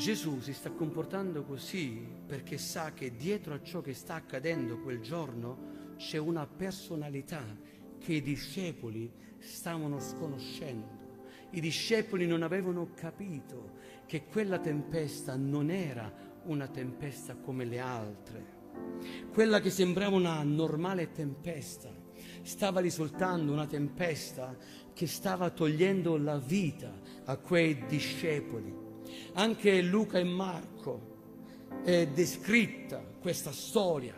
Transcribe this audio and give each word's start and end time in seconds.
Gesù 0.00 0.40
si 0.40 0.54
sta 0.54 0.70
comportando 0.70 1.44
così 1.44 2.02
perché 2.26 2.56
sa 2.56 2.94
che 2.94 3.14
dietro 3.16 3.52
a 3.52 3.60
ciò 3.60 3.82
che 3.82 3.92
sta 3.92 4.14
accadendo 4.14 4.80
quel 4.80 5.02
giorno 5.02 5.94
c'è 5.98 6.16
una 6.16 6.46
personalità 6.46 7.44
che 7.98 8.14
i 8.14 8.22
discepoli 8.22 9.12
stavano 9.40 10.00
sconoscendo. 10.00 11.18
I 11.50 11.60
discepoli 11.60 12.26
non 12.26 12.42
avevano 12.42 12.92
capito 12.94 13.72
che 14.06 14.24
quella 14.24 14.58
tempesta 14.58 15.36
non 15.36 15.68
era 15.68 16.10
una 16.44 16.66
tempesta 16.68 17.36
come 17.36 17.66
le 17.66 17.78
altre. 17.78 18.46
Quella 19.30 19.60
che 19.60 19.68
sembrava 19.68 20.16
una 20.16 20.42
normale 20.42 21.12
tempesta 21.12 21.94
stava 22.40 22.80
risultando 22.80 23.52
una 23.52 23.66
tempesta 23.66 24.56
che 24.94 25.06
stava 25.06 25.50
togliendo 25.50 26.16
la 26.16 26.38
vita 26.38 26.90
a 27.26 27.36
quei 27.36 27.84
discepoli. 27.84 28.88
Anche 29.34 29.82
Luca 29.82 30.18
e 30.18 30.24
Marco 30.24 31.08
è 31.84 32.06
descritta 32.08 33.02
questa 33.20 33.52
storia, 33.52 34.14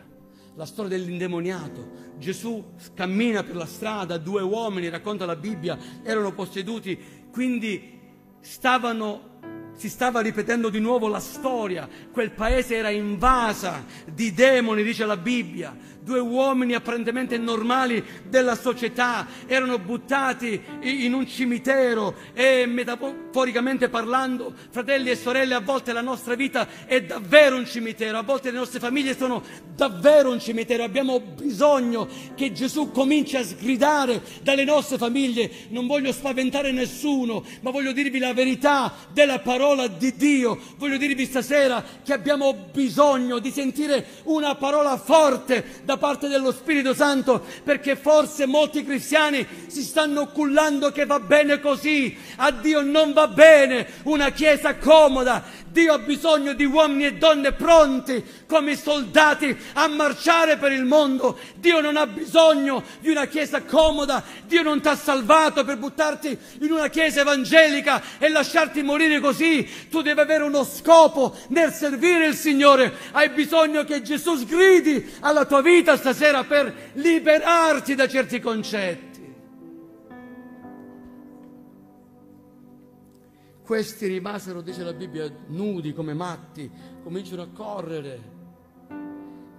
la 0.55 0.65
storia 0.65 0.97
dell'indemoniato. 0.97 2.11
Gesù 2.17 2.73
cammina 2.93 3.43
per 3.43 3.55
la 3.55 3.65
strada, 3.65 4.17
due 4.17 4.41
uomini, 4.41 4.89
racconta 4.89 5.25
la 5.25 5.35
Bibbia, 5.35 5.77
erano 6.03 6.33
posseduti, 6.33 6.97
quindi 7.31 7.99
stavano 8.39 9.31
si 9.75 9.89
stava 9.89 10.21
ripetendo 10.21 10.69
di 10.69 10.79
nuovo 10.79 11.07
la 11.07 11.19
storia, 11.19 11.87
quel 12.11 12.31
paese 12.31 12.75
era 12.75 12.89
invasa 12.89 13.85
di 14.05 14.33
demoni, 14.33 14.83
dice 14.83 15.05
la 15.05 15.17
Bibbia, 15.17 15.75
due 15.99 16.19
uomini 16.19 16.73
apparentemente 16.73 17.37
normali 17.37 18.03
della 18.27 18.55
società 18.55 19.25
erano 19.47 19.79
buttati 19.79 20.61
in 20.81 21.13
un 21.13 21.25
cimitero 21.25 22.15
e 22.33 22.65
metaforicamente 22.65 23.89
parlando, 23.89 24.53
fratelli 24.69 25.09
e 25.09 25.15
sorelle, 25.15 25.53
a 25.53 25.61
volte 25.61 25.93
la 25.93 26.01
nostra 26.01 26.35
vita 26.35 26.67
è 26.85 27.01
davvero 27.01 27.55
un 27.55 27.65
cimitero, 27.65 28.17
a 28.17 28.23
volte 28.23 28.51
le 28.51 28.57
nostre 28.57 28.79
famiglie 28.79 29.17
sono 29.17 29.41
davvero 29.75 30.31
un 30.31 30.39
cimitero, 30.39 30.83
abbiamo 30.83 31.19
bisogno 31.19 32.07
che 32.35 32.51
Gesù 32.51 32.91
cominci 32.91 33.37
a 33.37 33.43
sgridare 33.43 34.21
dalle 34.43 34.65
nostre 34.65 34.97
famiglie, 34.97 35.49
non 35.69 35.87
voglio 35.87 36.11
spaventare 36.11 36.71
nessuno, 36.71 37.43
ma 37.61 37.71
voglio 37.71 37.91
dirvi 37.91 38.19
la 38.19 38.33
verità 38.33 38.93
della 39.11 39.39
parola 39.39 39.62
di 39.97 40.13
Dio, 40.15 40.59
voglio 40.77 40.97
dirvi 40.97 41.25
stasera 41.25 41.83
che 42.03 42.11
abbiamo 42.11 42.53
bisogno 42.71 43.39
di 43.39 43.49
sentire 43.49 44.05
una 44.23 44.55
parola 44.55 44.97
forte 44.97 45.81
da 45.85 45.95
parte 45.95 46.27
dello 46.27 46.51
Spirito 46.51 46.93
Santo 46.93 47.41
perché 47.63 47.95
forse 47.95 48.45
molti 48.45 48.83
cristiani 48.83 49.47
si 49.67 49.81
stanno 49.81 50.27
cullando 50.27 50.91
che 50.91 51.05
va 51.05 51.19
bene 51.19 51.61
così. 51.61 52.15
A 52.37 52.51
Dio 52.51 52.81
non 52.81 53.13
va 53.13 53.27
bene 53.29 53.87
una 54.03 54.31
chiesa 54.31 54.75
comoda. 54.75 55.43
Dio 55.73 55.93
ha 55.93 55.97
bisogno 55.97 56.53
di 56.53 56.65
uomini 56.65 57.05
e 57.05 57.13
donne 57.15 57.51
pronti 57.51 58.23
come 58.45 58.77
soldati 58.77 59.57
a 59.73 59.87
marciare 59.87 60.57
per 60.57 60.71
il 60.71 60.85
mondo. 60.85 61.37
Dio 61.55 61.81
non 61.81 61.97
ha 61.97 62.05
bisogno 62.05 62.83
di 62.99 63.09
una 63.09 63.25
chiesa 63.25 63.63
comoda. 63.63 64.23
Dio 64.45 64.61
non 64.61 64.81
ti 64.81 64.87
ha 64.87 64.95
salvato 64.95 65.65
per 65.65 65.77
buttarti 65.77 66.37
in 66.59 66.71
una 66.71 66.89
chiesa 66.89 67.21
evangelica 67.21 68.01
e 68.19 68.29
lasciarti 68.29 68.83
morire 68.83 69.19
così. 69.19 69.67
Tu 69.89 70.03
devi 70.03 70.19
avere 70.19 70.43
uno 70.43 70.63
scopo 70.63 71.35
nel 71.47 71.73
servire 71.73 72.27
il 72.27 72.35
Signore. 72.35 72.93
Hai 73.11 73.29
bisogno 73.29 73.83
che 73.83 74.03
Gesù 74.03 74.35
sgridi 74.35 75.15
alla 75.21 75.45
tua 75.45 75.63
vita 75.63 75.97
stasera 75.97 76.43
per 76.43 76.91
liberarti 76.93 77.95
da 77.95 78.07
certi 78.07 78.39
concetti. 78.39 79.12
Questi 83.63 84.07
rimasero, 84.07 84.59
dice 84.59 84.83
la 84.83 84.91
Bibbia, 84.91 85.33
nudi 85.47 85.93
come 85.93 86.13
matti, 86.13 86.69
cominciano 87.01 87.43
a 87.43 87.47
correre. 87.47 88.31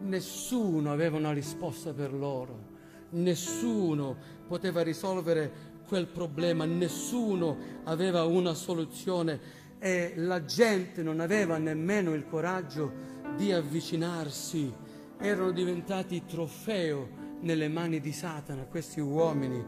Nessuno 0.01 0.93
aveva 0.93 1.17
una 1.17 1.33
risposta 1.33 1.95
per 1.95 2.13
loro, 2.13 2.73
nessuno 3.13 4.15
poteva 4.47 4.83
risolvere 4.83 5.51
quel 5.89 6.07
problema, 6.07 6.67
nessuno 6.67 7.57
aveva 7.85 8.25
una 8.25 8.53
soluzione. 8.53 9.63
E 9.79 10.13
la 10.17 10.45
gente 10.45 11.03
non 11.03 11.21
aveva 11.21 11.57
nemmeno 11.57 12.13
il 12.13 12.27
coraggio 12.27 12.93
di 13.37 13.53
avvicinarsi, 13.53 14.71
erano 15.17 15.51
diventati 15.51 16.25
trofeo 16.27 17.09
nelle 17.41 17.69
mani 17.69 18.01
di 18.01 18.13
Satana 18.13 18.65
questi 18.65 19.01
uomini, 19.01 19.65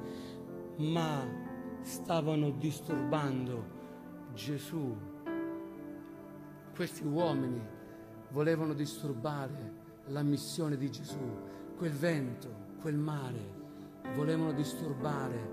ma 0.77 1.27
stavano 1.81 2.51
disturbando 2.51 3.76
Gesù. 4.37 4.95
Questi 6.75 7.05
uomini 7.07 7.61
volevano 8.31 8.75
disturbare 8.75 9.85
la 10.09 10.23
missione 10.23 10.77
di 10.77 10.91
Gesù, 10.91 11.19
quel 11.77 11.93
vento, 11.93 12.75
quel 12.81 12.97
mare, 12.97 13.55
volevano 14.15 14.53
disturbare 14.53 15.51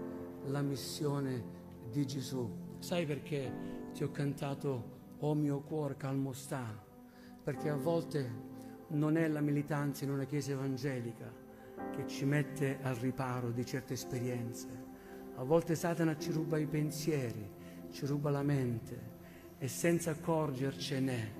la 0.48 0.62
missione 0.62 1.44
di 1.90 2.06
Gesù. 2.06 2.76
Sai 2.80 3.06
perché 3.06 3.90
ti 3.94 4.04
ho 4.04 4.12
cantato 4.12 4.92
O 5.20 5.34
mio 5.34 5.62
cuore 5.62 5.96
calmo 5.96 6.34
sta? 6.34 6.66
Perché 7.42 7.70
a 7.70 7.78
volte 7.78 8.30
non 8.90 9.16
è 9.16 9.26
la 9.30 9.40
militanza 9.40 10.04
in 10.04 10.12
una 10.12 10.26
chiesa 10.26 10.52
evangelica 10.52 11.32
che 11.96 12.06
ci 12.08 12.26
mette 12.26 12.80
al 12.82 12.96
riparo 12.96 13.52
di 13.52 13.66
certe 13.66 13.94
esperienze. 13.94 14.68
A 15.36 15.44
volte 15.44 15.76
Satana 15.76 16.18
ci 16.18 16.32
ruba 16.32 16.58
i 16.58 16.66
pensieri, 16.66 17.50
ci 17.94 18.08
ruba 18.08 18.31
la 18.31 18.42
mente 18.42 19.12
e 19.59 19.68
senza 19.68 20.12
accorgercene, 20.12 21.34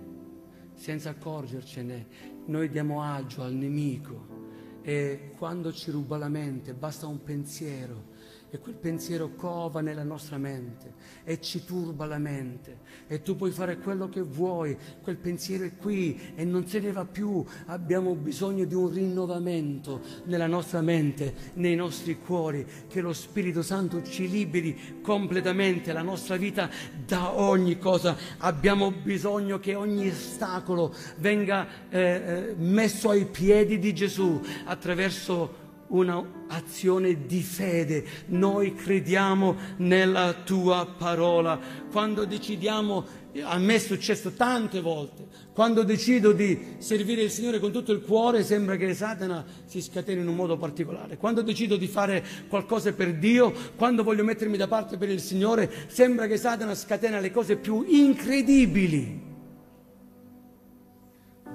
senza 0.76 1.10
accorgercene, 1.10 2.08
noi 2.46 2.70
diamo 2.70 3.02
agio 3.02 3.42
al 3.42 3.54
nemico 3.54 4.80
e 4.84 5.32
quando 5.38 5.74
ci 5.74 5.90
ruba 5.90 6.18
la 6.18 6.30
mente 6.30 6.74
basta 6.74 7.08
un 7.08 7.24
pensiero 7.24 8.12
e 8.54 8.60
quel 8.60 8.76
pensiero 8.76 9.32
cova 9.36 9.82
nella 9.82 10.04
nostra 10.04 10.38
mente 10.38 10.94
e 11.24 11.42
ci 11.42 11.66
turba 11.66 12.06
la 12.06 12.20
mente. 12.20 12.82
E 13.08 13.24
tu 13.24 13.36
puoi 13.36 13.50
fare 13.50 13.80
quello 13.80 14.08
che 14.10 14.22
vuoi, 14.22 14.78
quel 15.02 15.18
pensiero 15.18 15.64
è 15.64 15.76
qui 15.76 16.34
e 16.36 16.46
non 16.46 16.68
se 16.68 16.80
ne 16.80 16.92
va 16.92 17.04
più, 17.04 17.44
abbiamo 17.66 18.14
bisogno 18.14 18.66
di 18.66 18.76
un 18.76 18.94
rinnovamento 18.94 20.02
nella 20.26 20.46
nostra 20.46 20.82
mente, 20.82 21.34
nei 21.54 21.76
nostri 21.76 22.20
cuori, 22.20 22.64
che 22.88 23.02
lo 23.02 23.12
Spirito 23.12 23.64
Santo 23.64 24.04
ci 24.04 24.30
liberi 24.30 25.00
completamente 25.02 25.92
la 25.92 26.04
nostra 26.04 26.36
vita 26.36 26.70
da 27.08 27.36
ogni 27.36 27.80
cosa, 27.80 28.16
abbiamo 28.38 28.92
bisogno 28.92 29.58
che 29.58 29.74
ogni 29.74 30.10
ostacolo 30.10 30.94
venga 31.18 31.90
eh, 31.90 32.00
eh 32.00 32.56
messo 32.56 33.10
ai 33.10 33.26
piedi 33.26 33.80
di 33.80 33.96
Gesù 33.96 34.40
attraverso 34.66 35.63
un'azione 35.88 37.26
di 37.26 37.42
fede. 37.42 38.06
Noi 38.28 38.74
crediamo 38.76 39.56
nella 39.78 40.34
tua 40.44 40.86
parola. 40.98 41.60
Quando 41.92 42.26
decidiamo, 42.26 43.06
a 43.42 43.58
me 43.58 43.76
è 43.76 43.80
successo 43.80 44.32
tante 44.32 44.82
volte, 44.82 45.26
quando 45.54 45.84
decido 45.84 46.32
di 46.32 46.76
servire 46.78 47.24
il 47.24 47.32
Signore 47.32 47.60
con 47.60 47.72
tutto 47.72 47.92
il 47.92 48.02
cuore 48.02 48.44
sembra 48.44 48.76
che 48.76 48.94
Satana 48.94 49.44
si 49.66 49.82
scateni 49.82 50.22
in 50.22 50.28
un 50.28 50.36
modo 50.36 50.58
particolare. 50.58 51.18
Quando 51.18 51.42
decido 51.42 51.76
di 51.76 51.88
fare 51.88 52.24
qualcosa 52.48 52.94
per 52.94 53.16
Dio, 53.16 53.54
quando 53.76 54.04
voglio 54.04 54.24
mettermi 54.24 54.58
da 54.58 54.68
parte 54.68 54.98
per 54.98 55.10
il 55.10 55.20
Signore, 55.20 55.72
sembra 55.88 56.28
che 56.28 56.38
Satana 56.38 56.76
scatena 56.76 57.20
le 57.20 57.32
cose 57.32 57.56
più 57.56 57.84
incredibili. 57.88 59.32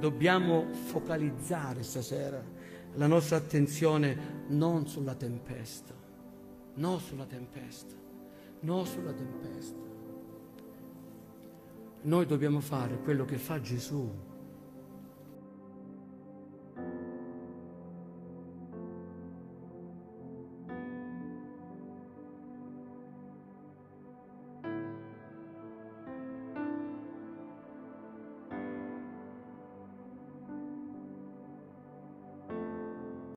Dobbiamo 0.00 0.66
focalizzare 0.86 1.82
stasera 1.82 2.56
la 2.98 3.06
nostra 3.06 3.36
attenzione 3.36 4.44
non 4.48 4.88
sulla 4.88 5.14
tempesta, 5.14 5.94
non 6.74 6.98
sulla 6.98 7.26
tempesta, 7.26 7.94
non 8.60 8.86
sulla 8.86 9.12
tempesta. 9.12 9.86
Noi 12.02 12.26
dobbiamo 12.26 12.60
fare 12.60 12.98
quello 12.98 13.24
che 13.24 13.38
fa 13.38 13.60
Gesù 13.60 14.10